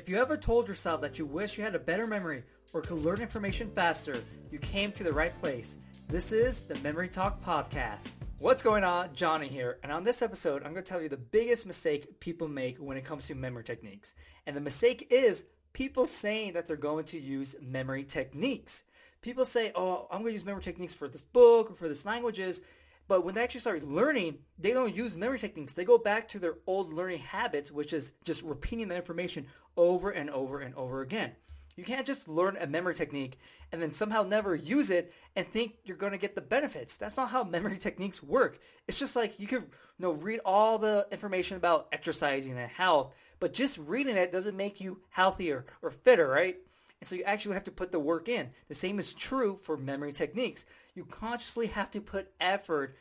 [0.00, 3.04] If you ever told yourself that you wish you had a better memory or could
[3.04, 5.76] learn information faster, you came to the right place.
[6.08, 8.06] This is the Memory Talk Podcast.
[8.38, 9.10] What's going on?
[9.12, 9.78] Johnny here.
[9.82, 12.96] And on this episode, I'm going to tell you the biggest mistake people make when
[12.96, 14.14] it comes to memory techniques.
[14.46, 15.44] And the mistake is
[15.74, 18.84] people saying that they're going to use memory techniques.
[19.20, 22.06] People say, oh, I'm going to use memory techniques for this book or for this
[22.06, 22.62] languages.
[23.10, 25.72] But when they actually start learning, they don't use memory techniques.
[25.72, 29.46] They go back to their old learning habits, which is just repeating the information
[29.80, 31.32] over and over and over again.
[31.74, 33.38] You can't just learn a memory technique
[33.72, 36.98] and then somehow never use it and think you're going to get the benefits.
[36.98, 38.58] That's not how memory techniques work.
[38.86, 43.14] It's just like you could you know, read all the information about exercising and health,
[43.38, 46.58] but just reading it doesn't make you healthier or fitter, right?
[47.00, 48.50] And so you actually have to put the work in.
[48.68, 52.96] The same is true for memory techniques you consciously have to put effort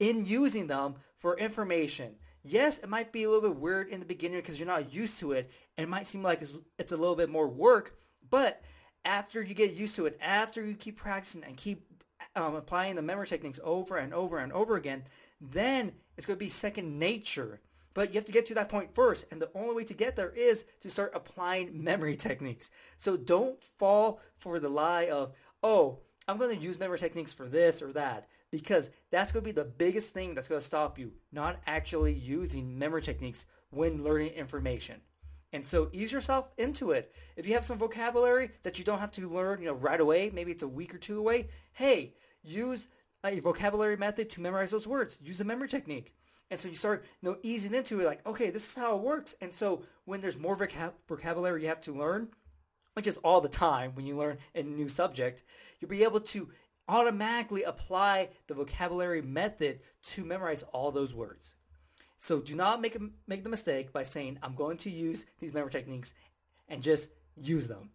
[0.00, 2.16] in using them for information.
[2.46, 5.18] Yes, it might be a little bit weird in the beginning because you're not used
[5.20, 5.50] to it.
[5.78, 7.96] And it might seem like it's, it's a little bit more work.
[8.28, 8.62] But
[9.04, 11.86] after you get used to it, after you keep practicing and keep
[12.36, 15.04] um, applying the memory techniques over and over and over again,
[15.40, 17.62] then it's going to be second nature.
[17.94, 19.24] But you have to get to that point first.
[19.30, 22.68] And the only way to get there is to start applying memory techniques.
[22.98, 27.48] So don't fall for the lie of, oh, I'm going to use memory techniques for
[27.48, 30.96] this or that because that's going to be the biggest thing that's going to stop
[30.96, 35.00] you not actually using memory techniques when learning information.
[35.52, 37.12] And so ease yourself into it.
[37.34, 40.30] If you have some vocabulary that you don't have to learn, you know, right away,
[40.32, 42.86] maybe it's a week or two away, hey, use
[43.24, 45.18] a vocabulary method to memorize those words.
[45.20, 46.14] Use a memory technique.
[46.48, 49.02] And so you start, you know, easing into it like, okay, this is how it
[49.02, 49.34] works.
[49.40, 52.28] And so when there's more vocab- vocabulary you have to learn,
[52.92, 55.42] which is all the time when you learn a new subject,
[55.80, 56.50] you'll be able to
[56.88, 61.56] automatically apply the vocabulary method to memorize all those words.
[62.18, 62.96] So do not make,
[63.26, 66.14] make the mistake by saying, I'm going to use these memory techniques
[66.68, 67.90] and just use them.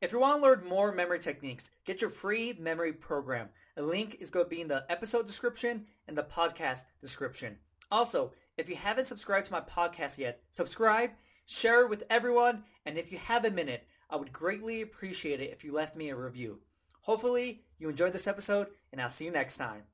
[0.00, 3.48] If you want to learn more memory techniques, get your free memory program.
[3.76, 7.58] A link is going to be in the episode description and the podcast description.
[7.90, 11.10] Also, if you haven't subscribed to my podcast yet, subscribe,
[11.46, 15.50] share it with everyone, and if you have a minute, I would greatly appreciate it
[15.52, 16.60] if you left me a review.
[17.08, 19.84] Hopefully, you enjoyed this episode, and I'll see you next time.